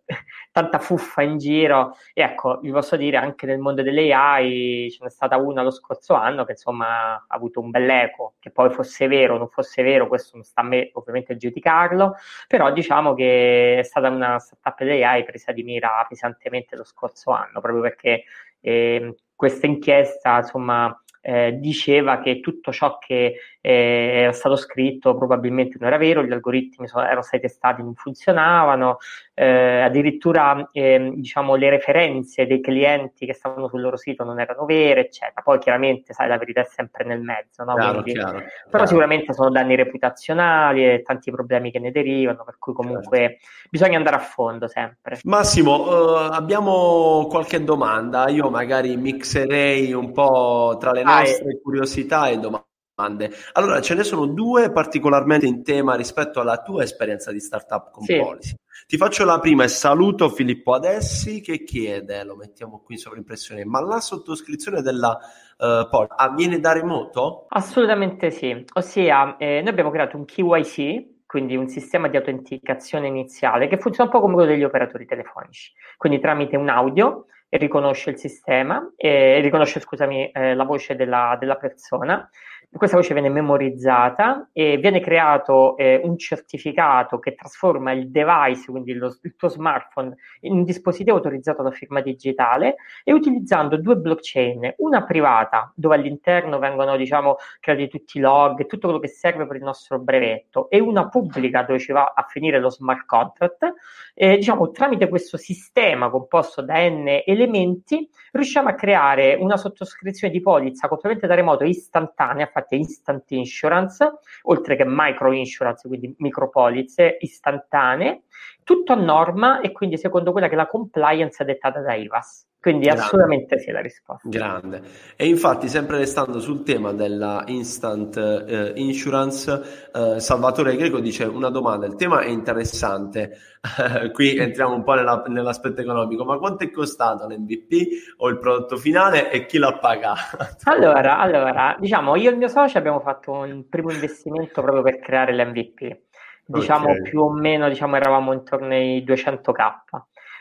[0.53, 1.97] tanta fuffa in giro.
[2.13, 5.73] E ecco vi posso dire anche nel mondo delle AI ce n'è stata una lo
[5.73, 9.83] scorso anno che insomma ha avuto un bell'eco che poi fosse vero o non fosse
[9.83, 12.15] vero questo non sta a me ovviamente giudicarlo.
[12.47, 17.33] Però diciamo che è stata una startup delle AI presa di mira pesantemente lo scorso
[17.33, 18.23] anno proprio perché
[18.61, 25.79] eh, questa inchiesta insomma eh, diceva che tutto ciò che eh, era stato scritto probabilmente
[25.81, 28.99] non era vero, gli algoritmi sono, erano stati testati, non funzionavano,
[29.33, 34.67] eh, addirittura ehm, diciamo, le referenze dei clienti che stavano sul loro sito non erano
[34.67, 35.41] vere, eccetera.
[35.43, 37.75] Poi chiaramente, sai, la verità è sempre nel mezzo, no?
[37.75, 38.87] Chiaro, Quindi, chiaro, però chiaro.
[38.87, 43.47] sicuramente sono danni reputazionali e tanti problemi che ne derivano, per cui comunque certo.
[43.71, 45.21] bisogna andare a fondo sempre.
[45.23, 52.29] Massimo, uh, abbiamo qualche domanda, io magari mixerei un po' tra le nostre ah, curiosità
[52.29, 53.33] e domande.
[53.53, 58.05] Allora, ce ne sono due particolarmente in tema rispetto alla tua esperienza di startup con
[58.05, 58.19] sì.
[58.19, 58.55] Policy.
[58.87, 63.65] Ti faccio la prima e saluto Filippo Adessi che chiede, lo mettiamo qui in sovrimpressione,
[63.65, 65.19] ma la sottoscrizione della
[65.57, 67.47] uh, Pol avviene da remoto?
[67.49, 73.67] Assolutamente sì, ossia eh, noi abbiamo creato un KYC, quindi un sistema di autenticazione iniziale
[73.67, 78.19] che funziona un po' come quello degli operatori telefonici, quindi tramite un audio riconosce il
[78.19, 82.31] sistema, eh, riconosce scusami, eh, la voce della, della persona
[82.77, 88.95] questa voce viene memorizzata e viene creato eh, un certificato che trasforma il device, quindi
[88.95, 94.75] lo, il tuo smartphone, in un dispositivo autorizzato alla firma digitale e utilizzando due blockchain,
[94.79, 99.57] una privata dove all'interno vengono diciamo, creati tutti i log tutto quello che serve per
[99.57, 103.73] il nostro brevetto e una pubblica dove ci va a finire lo smart contract,
[104.15, 110.41] e, diciamo, tramite questo sistema composto da n elementi riusciamo a creare una sottoscrizione di
[110.41, 118.23] polizza completamente da remoto istantanea, infatti instant insurance, oltre che micro insurance, quindi micropolizze istantanee,
[118.65, 122.47] tutto a norma e quindi secondo quella che è la compliance dettata da IVAS.
[122.65, 123.03] Quindi Grande.
[123.03, 124.27] assolutamente sì la risposta.
[124.27, 124.81] Grande.
[125.17, 131.51] E infatti, sempre restando sul tema della instant eh, insurance, eh, Salvatore Greco dice una
[131.51, 133.37] domanda, il tema è interessante,
[134.15, 138.79] qui entriamo un po' nella, nell'aspetto economico, ma quanto è costato l'MVP o il prodotto
[138.79, 140.39] finale e chi l'ha pagato?
[140.65, 145.01] allora, allora, diciamo, io e il mio socio abbiamo fatto un primo investimento proprio per
[145.01, 145.99] creare l'MVP.
[146.47, 147.03] Diciamo okay.
[147.03, 149.73] più o meno diciamo, eravamo intorno ai 200k.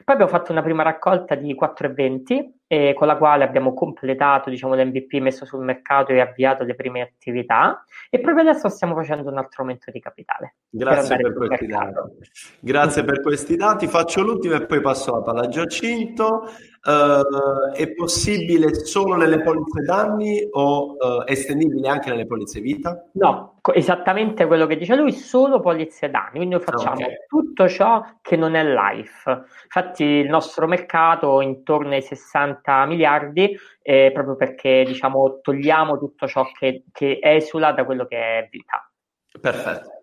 [0.03, 4.75] Poi abbiamo fatto una prima raccolta di 4,20 eh, con la quale abbiamo completato diciamo,
[4.75, 9.37] l'MVP messo sul mercato e avviato le prime attività e proprio adesso stiamo facendo un
[9.37, 10.55] altro aumento di capitale.
[10.69, 11.99] Grazie per, per questi dati.
[12.59, 13.87] Grazie per questi dati.
[13.87, 16.47] Faccio l'ultimo e poi passo la palla a Giacinto.
[16.85, 23.07] Uh, è possibile solo nelle polizze danni o uh, estendibile anche nelle polizze vita?
[23.13, 26.31] No, esattamente quello che dice lui, solo polizze danni.
[26.31, 27.15] Quindi noi facciamo okay.
[27.27, 29.45] tutto ciò che non è life.
[29.63, 36.27] Infatti il nostro mercato è intorno ai 60 miliardi eh, proprio perché diciamo togliamo tutto
[36.27, 38.91] ciò che, che esula da quello che è vita.
[39.39, 40.02] Perfetto.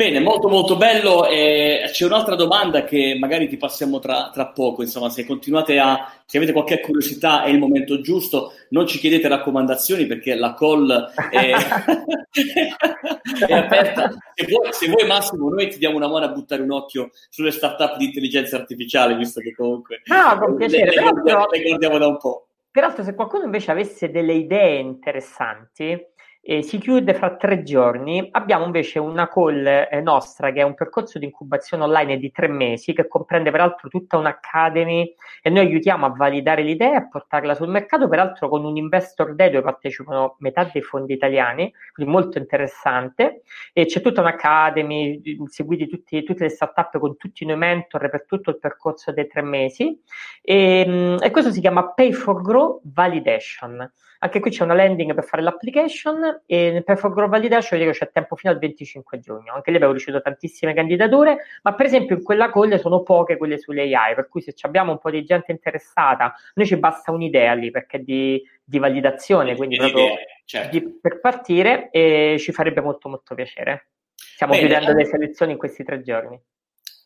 [0.00, 1.26] Bene, molto molto bello.
[1.26, 4.80] Eh, c'è un'altra domanda che magari ti passiamo tra, tra, poco.
[4.80, 8.54] Insomma, se continuate a, se avete qualche curiosità, è il momento giusto.
[8.70, 11.52] Non ci chiedete raccomandazioni perché la call è,
[13.46, 14.10] è aperta.
[14.34, 17.50] Se vuoi, se vuoi, Massimo, noi ti diamo una mano a buttare un occhio sulle
[17.50, 21.98] startup di intelligenza artificiale, visto che comunque no, con piacere, le, le, guardiamo, le guardiamo
[21.98, 22.46] da un po'.
[22.70, 26.06] Peraltro, se qualcuno invece avesse delle idee interessanti,
[26.42, 28.28] eh, si chiude fra tre giorni.
[28.32, 32.48] Abbiamo invece una call eh, nostra che è un percorso di incubazione online di tre
[32.48, 37.54] mesi che comprende peraltro tutta un'academy e noi aiutiamo a validare l'idea e a portarla
[37.54, 42.38] sul mercato, peraltro con un investor day dove partecipano metà dei fondi italiani, quindi molto
[42.38, 43.42] interessante.
[43.72, 48.50] E c'è tutta un'academy, seguiti tutti, tutte le startup con tutti noi mentor per tutto
[48.50, 50.00] il percorso dei tre mesi
[50.42, 53.90] e, mm, e questo si chiama Pay for Grow Validation.
[54.22, 58.36] Anche qui c'è una landing per fare l'application e per For Validation dico c'è tempo
[58.36, 59.54] fino al 25 giugno.
[59.54, 63.58] Anche lì abbiamo ricevuto tantissime candidature, ma per esempio in quella call sono poche quelle
[63.58, 67.54] sulle AI, per cui se abbiamo un po' di gente interessata, noi ci basta un'idea
[67.54, 70.78] lì perché è di, di validazione, quindi proprio idee, certo.
[70.78, 73.88] di, per partire e ci farebbe molto molto piacere.
[74.14, 76.38] Stiamo Bene, chiudendo le selezioni in questi tre giorni.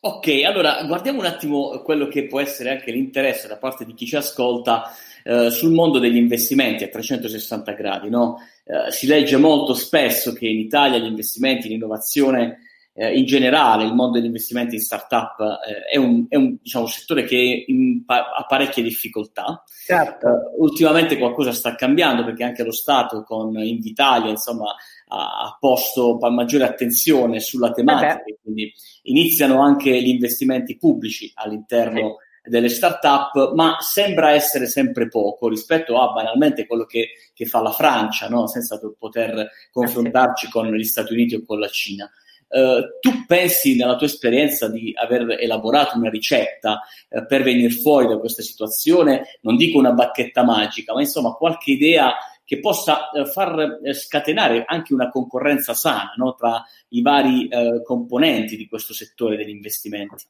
[0.05, 4.05] Ok, allora guardiamo un attimo quello che può essere anche l'interesse da parte di chi
[4.05, 4.91] ci ascolta
[5.23, 8.09] eh, sul mondo degli investimenti a 360 gradi.
[8.09, 8.37] No?
[8.65, 12.59] Eh, si legge molto spesso che in Italia gli investimenti in innovazione
[12.97, 16.87] eh, in generale, il mondo degli investimenti in startup eh, è, un, è un diciamo,
[16.87, 19.63] settore che in, ha parecchie difficoltà.
[19.85, 20.27] Certo.
[20.27, 24.73] Uh, ultimamente qualcosa sta cambiando perché anche lo Stato con Invitalia insomma,
[25.07, 32.69] ha posto maggiore attenzione sulla tematica, eh quindi iniziano anche gli investimenti pubblici all'interno delle
[32.69, 38.29] start-up, ma sembra essere sempre poco rispetto a banalmente quello che, che fa la Francia,
[38.29, 38.47] no?
[38.47, 42.09] senza poter confrontarci con gli Stati Uniti o con la Cina.
[42.47, 48.07] Uh, tu pensi nella tua esperienza di aver elaborato una ricetta uh, per venire fuori
[48.07, 49.39] da questa situazione?
[49.41, 52.13] Non dico una bacchetta magica, ma insomma qualche idea
[52.45, 56.35] che possa eh, far eh, scatenare anche una concorrenza sana no?
[56.35, 60.25] tra i vari eh, componenti di questo settore degli investimenti.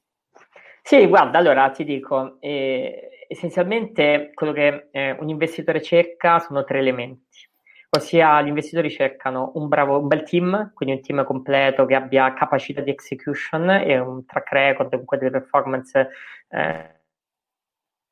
[0.82, 6.80] Sì, guarda, allora ti dico, eh, essenzialmente quello che eh, un investitore cerca sono tre
[6.80, 7.24] elementi.
[7.96, 12.34] Ossia, gli investitori cercano un bravo, un bel team, quindi un team completo che abbia
[12.34, 16.10] capacità di execution e un track record, comunque delle performance
[16.50, 16.95] eh,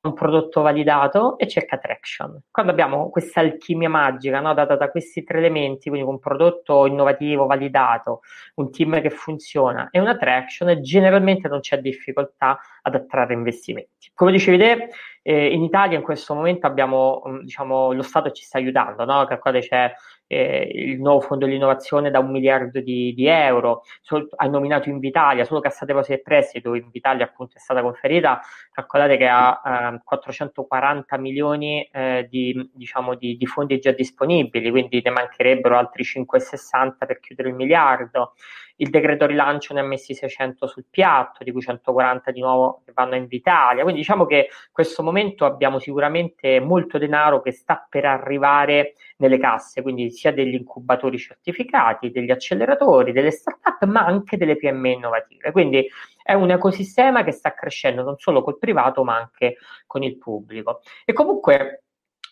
[0.04, 2.38] un prodotto validato e cerca traction.
[2.52, 7.46] Quando abbiamo questa alchimia magica no, data da questi tre elementi, quindi un prodotto innovativo,
[7.46, 8.20] validato,
[8.56, 14.12] un team che funziona e una traction, generalmente non c'è difficoltà ad attrarre investimenti.
[14.13, 14.89] Come dicevi te,
[15.22, 19.24] eh, in Italia in questo momento abbiamo, mm, diciamo, lo Stato ci sta aiutando, no?
[19.26, 19.94] Calcolate c'è
[20.34, 25.46] eh, il nuovo fondo dell'innovazione da un miliardo di, di euro, sol- ha nominato Invitalia,
[25.46, 28.41] solo Cassa Depositi e Prestiti, dove Invitalia appunto è stata conferita,
[28.72, 35.02] calcolate che ha eh, 440 milioni eh, di, diciamo, di, di, fondi già disponibili, quindi
[35.04, 38.34] ne mancherebbero altri 5,60 per chiudere il miliardo.
[38.77, 42.91] Il decreto rilancio ne ha messi 600 sul piatto, di cui 140 di nuovo che
[42.93, 43.83] vanno a Invitalia.
[43.83, 49.38] Quindi diciamo che in questo momento abbiamo sicuramente molto denaro che sta per arrivare nelle
[49.38, 55.51] casse, quindi sia degli incubatori certificati, degli acceleratori, delle start-up, ma anche delle PM innovative.
[55.51, 55.88] Quindi
[56.21, 60.81] è un ecosistema che sta crescendo non solo col privato, ma anche con il pubblico.
[61.05, 61.83] E comunque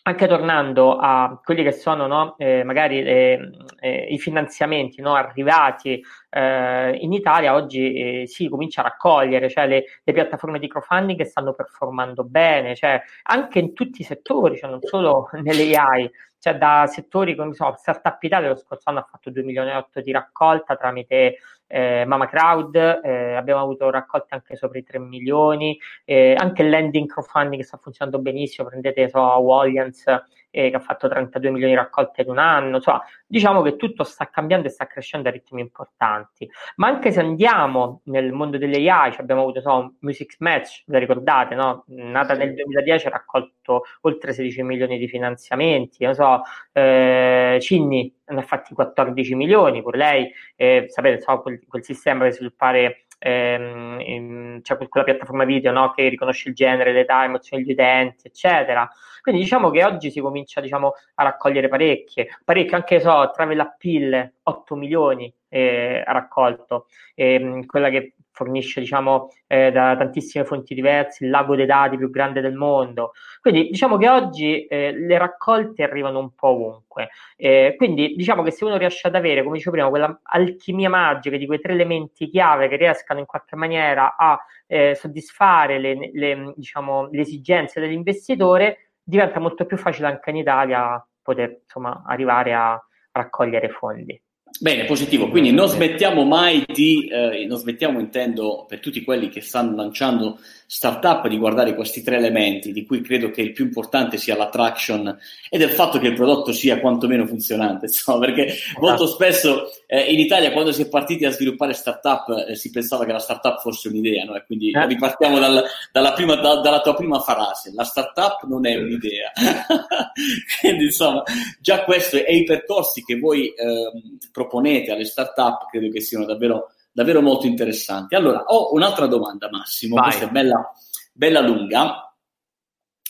[0.04, 6.02] anche tornando a quelli che sono no, eh, magari eh, eh, i finanziamenti no, arrivati
[6.34, 11.18] eh, in Italia, oggi eh, si comincia a raccogliere, cioè le, le, piattaforme di crowdfunding
[11.18, 16.10] che stanno performando bene, cioè anche in tutti i settori, cioè non solo nelle AI,
[16.38, 19.76] cioè da settori come so, Startup Italia lo scorso anno ha fatto 2 milioni e
[19.76, 24.98] 8 di raccolta tramite eh, Mama Crowd, eh, abbiamo avuto raccolte anche sopra i 3
[25.00, 30.04] milioni, eh, anche il lending crowdfunding sta funzionando benissimo, prendete so, Wallians
[30.52, 34.04] eh, che ha fatto 32 milioni di raccolte in un anno, insomma, diciamo che tutto
[34.04, 36.48] sta cambiando e sta crescendo a ritmi importanti.
[36.76, 41.54] Ma anche se andiamo nel mondo delle AI, abbiamo avuto so, Music Match, la ricordate,
[41.54, 41.84] no?
[41.86, 48.38] nata nel 2010, ha raccolto oltre 16 milioni di finanziamenti, non so, eh, Cinni ne
[48.38, 54.00] ha fatti 14 milioni, pure lei, eh, sapete, so, quel, quel sistema per sviluppare ehm,
[54.00, 58.88] in, c'è quella piattaforma video no, che riconosce il genere, l'età, emozioni degli utenti, eccetera.
[59.22, 64.32] Quindi diciamo che oggi si comincia diciamo, a raccogliere parecchie, parecchie anche so, Travel Appeal
[64.42, 71.24] 8 milioni eh, ha raccolto, eh, quella che fornisce diciamo, eh, da tantissime fonti diverse,
[71.24, 73.12] il lago dei dati più grande del mondo.
[73.40, 77.10] Quindi diciamo che oggi eh, le raccolte arrivano un po' ovunque.
[77.36, 81.36] Eh, quindi diciamo che se uno riesce ad avere, come dicevo prima, quella alchimia magica
[81.36, 86.52] di quei tre elementi chiave che riescano in qualche maniera a eh, soddisfare le, le,
[86.56, 92.80] diciamo, le esigenze dell'investitore, diventa molto più facile anche in Italia poter insomma, arrivare a
[93.12, 94.20] raccogliere fondi.
[94.60, 95.28] Bene, positivo.
[95.28, 100.38] Quindi non smettiamo mai di, eh, non smettiamo intendo per tutti quelli che stanno lanciando
[100.72, 105.18] startup di guardare questi tre elementi, di cui credo che il più importante sia l'attraction
[105.50, 108.80] e del fatto che il prodotto sia quantomeno funzionante, insomma, perché esatto.
[108.80, 113.04] molto spesso eh, in Italia quando si è partiti a sviluppare startup eh, si pensava
[113.04, 114.34] che la startup fosse un'idea, no?
[114.34, 114.86] E quindi eh.
[114.86, 115.62] ripartiamo dal,
[115.92, 119.30] dalla, prima, da, dalla tua prima frase, la startup non è un'idea.
[120.60, 121.22] quindi insomma,
[121.60, 126.68] già questo e i percorsi che voi ehm, proponete alle startup credo che siano davvero
[126.92, 128.14] davvero molto interessanti.
[128.14, 130.04] Allora, ho un'altra domanda, Massimo, Vai.
[130.04, 130.72] questa è bella,
[131.12, 132.14] bella lunga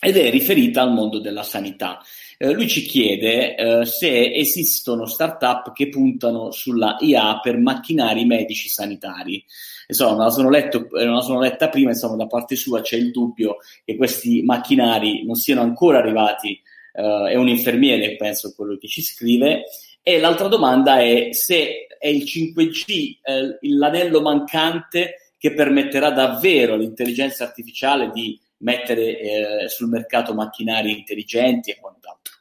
[0.04, 2.00] ed è riferita al mondo della sanità.
[2.38, 8.68] Eh, lui ci chiede eh, se esistono start-up che puntano sulla IA per macchinari medici
[8.68, 9.44] sanitari.
[9.86, 12.96] Insomma, me la sono, letto, me la sono letta prima, insomma, da parte sua c'è
[12.96, 16.60] il dubbio che questi macchinari non siano ancora arrivati.
[16.94, 19.64] Eh, è un infermiere, penso, quello che ci scrive.
[20.02, 27.44] E l'altra domanda è se è il 5G eh, l'anello mancante che permetterà davvero all'intelligenza
[27.44, 32.32] artificiale di mettere eh, sul mercato macchinari intelligenti e quant'altro.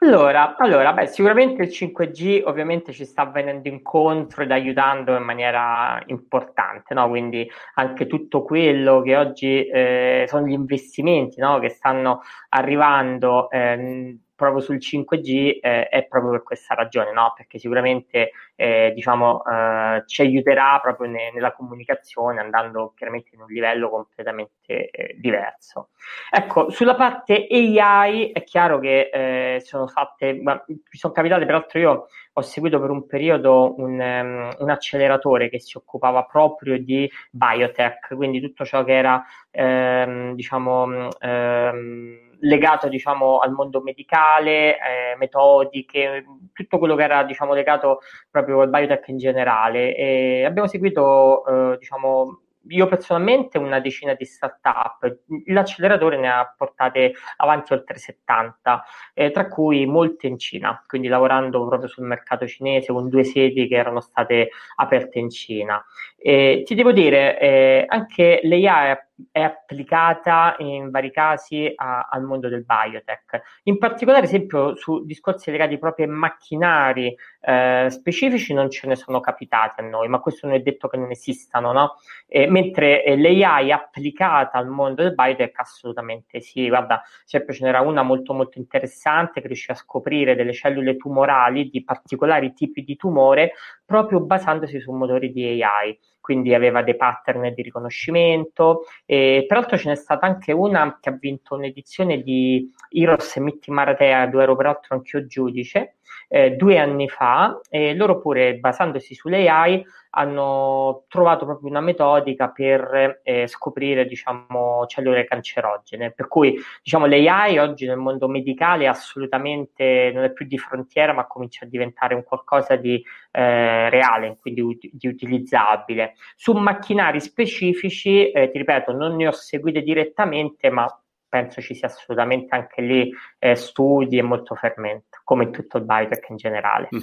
[0.00, 6.00] Allora, allora beh, sicuramente il 5G ovviamente ci sta venendo incontro ed aiutando in maniera
[6.06, 7.08] importante, no?
[7.08, 11.58] quindi anche tutto quello che oggi eh, sono gli investimenti no?
[11.58, 17.32] che stanno arrivando eh, proprio sul 5G eh, è proprio per questa ragione, no?
[17.36, 23.48] perché sicuramente eh, diciamo, eh, ci aiuterà proprio ne, nella comunicazione andando chiaramente in un
[23.48, 25.88] livello completamente eh, diverso.
[26.30, 31.80] Ecco, sulla parte AI è chiaro che eh, sono fatte, ma, mi sono capitate, peraltro
[31.80, 37.10] io ho seguito per un periodo un, um, un, acceleratore che si occupava proprio di
[37.32, 45.16] biotech, quindi tutto ciò che era, ehm, diciamo, ehm, legato diciamo, al mondo medicale, eh,
[45.18, 49.94] metodiche, tutto quello che era diciamo, legato proprio al biotech in generale.
[49.96, 57.14] E abbiamo seguito eh, diciamo, io personalmente una decina di start-up, l'acceleratore ne ha portate
[57.36, 58.84] avanti oltre 70,
[59.14, 63.68] eh, tra cui molte in Cina, quindi lavorando proprio sul mercato cinese con due sedi
[63.68, 65.82] che erano state aperte in Cina.
[66.16, 68.96] Eh, ti devo dire, eh, anche l'AI
[69.30, 73.42] è applicata in vari casi a, al mondo del biotech.
[73.64, 78.96] In particolare, ad esempio, su discorsi legati proprio ai macchinari eh, specifici non ce ne
[78.96, 81.96] sono capitati a noi, ma questo non è detto che non esistano, no?
[82.26, 86.68] Eh, mentre eh, l'AI applicata al mondo del biotech assolutamente sì.
[86.68, 91.68] Guarda, sempre ce n'era una molto molto interessante che riuscì a scoprire delle cellule tumorali
[91.70, 93.52] di particolari tipi di tumore
[93.88, 98.82] proprio basandosi su motori di AI quindi aveva dei pattern di riconoscimento.
[99.06, 103.70] E, peraltro ce n'è stata anche una che ha vinto un'edizione di Heroes e Mitti
[103.70, 105.97] Maratea, dove ero peraltro anch'io giudice,
[106.28, 113.20] eh, due anni fa, e loro pure, basandosi sull'AI, hanno trovato proprio una metodica per
[113.22, 116.12] eh, scoprire diciamo, cellule cancerogene.
[116.12, 121.26] Per cui diciamo, l'AI oggi nel mondo medicale assolutamente non è più di frontiera, ma
[121.26, 126.14] comincia a diventare un qualcosa di eh, reale, quindi ut- di utilizzabile.
[126.36, 130.86] Su macchinari specifici, eh, ti ripeto, non ne ho seguite direttamente, ma
[131.28, 135.84] penso ci sia assolutamente anche lì eh, studi e molto fermento, come in tutto il
[135.84, 136.88] biotech in generale.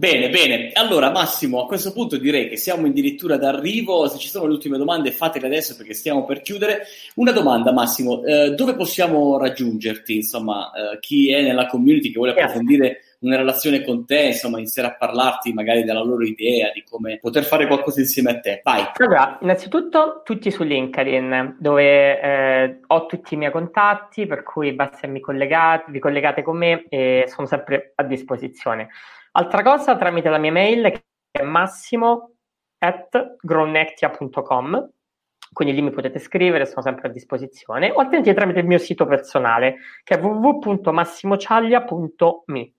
[0.00, 0.70] Bene, bene.
[0.72, 4.78] Allora Massimo, a questo punto direi che siamo addirittura d'arrivo, se ci sono le ultime
[4.78, 6.84] domande fatele adesso perché stiamo per chiudere.
[7.16, 10.16] Una domanda Massimo, eh, dove possiamo raggiungerti?
[10.16, 13.04] Insomma, eh, chi è nella community che vuole approfondire...
[13.20, 17.44] Una relazione con te, insomma, iniziare a parlarti magari della loro idea, di come poter
[17.44, 18.60] fare qualcosa insieme a te.
[18.64, 18.86] Vai.
[18.96, 25.06] Allora, innanzitutto tutti su LinkedIn, dove eh, ho tutti i miei contatti, per cui basta
[25.06, 28.88] mi collegate, vi collegate con me e sono sempre a disposizione.
[29.32, 32.32] Altra cosa, tramite la mia mail che è massimo
[32.78, 33.36] at
[35.52, 39.04] quindi lì mi potete scrivere, sono sempre a disposizione, o altrimenti tramite il mio sito
[39.06, 42.72] personale che è www.massimociaglia.me.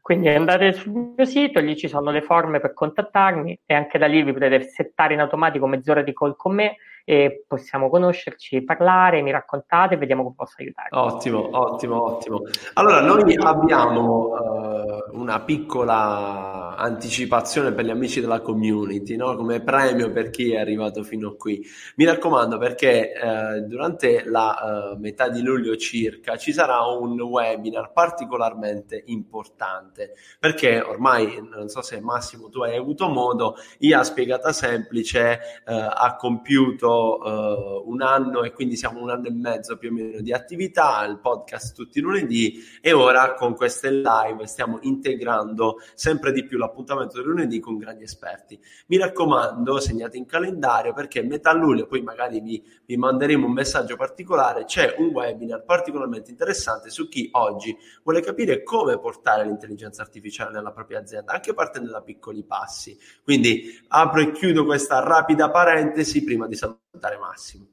[0.00, 4.06] Quindi andate sul mio sito, lì ci sono le forme per contattarmi e anche da
[4.06, 9.22] lì vi potete settare in automatico mezz'ora di call con me e possiamo conoscerci, parlare,
[9.22, 10.88] mi raccontate e vediamo come posso aiutare.
[10.90, 12.42] Ottimo, ottimo, ottimo.
[12.74, 19.36] Allora, noi abbiamo uh, una piccola anticipazione per gli amici della community, no?
[19.36, 21.64] come premio per chi è arrivato fino a qui.
[21.96, 27.90] Mi raccomando perché uh, durante la uh, metà di luglio circa ci sarà un webinar
[27.92, 35.40] particolarmente importante perché ormai, non so se Massimo tu hai avuto modo, IA spiegata semplice
[35.64, 40.20] ha compiuto uh, un anno e quindi siamo un anno e mezzo più o meno
[40.20, 46.32] di attività, il podcast tutti i lunedì e ora con queste live stiamo integrando sempre
[46.32, 48.58] di più l'appuntamento del lunedì con grandi esperti.
[48.86, 53.96] Mi raccomando, segnate in calendario perché metà luglio, poi magari vi, vi manderemo un messaggio
[53.96, 60.52] particolare, c'è un webinar particolarmente interessante su chi oggi vuole capire come portare l'intelligenza artificiale
[60.52, 62.98] nella propria azienda, anche partendo da piccoli passi.
[63.22, 67.66] Quindi apro e chiudo questa rapida parentesi prima di salutare salutare Massimo.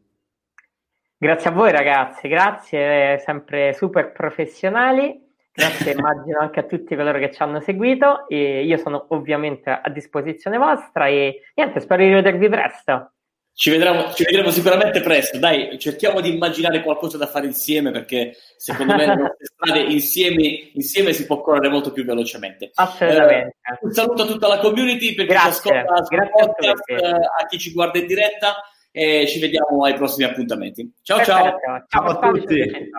[1.17, 5.23] Grazie a voi ragazzi, grazie, sempre super professionali.
[5.51, 9.89] Grazie immagino anche a tutti coloro che ci hanno seguito e io sono ovviamente a
[9.89, 13.09] disposizione vostra e niente, spero di rivedervi presto.
[13.57, 15.39] Ci vedremo, ci vedremo, sicuramente presto.
[15.39, 20.71] Dai, cerchiamo di immaginare qualcosa da fare insieme perché secondo me le nostre strade insieme,
[20.73, 22.71] insieme, si può correre molto più velocemente.
[22.73, 23.55] Assolutamente.
[23.61, 27.57] Eh, un saluto a tutta la community per chi ci ascolta a, a, a chi
[27.57, 28.57] ci guarda in diretta
[28.97, 30.89] e ci vediamo ai prossimi appuntamenti.
[31.01, 31.59] Ciao ciao.
[31.59, 32.89] Ciao, ciao a tutti.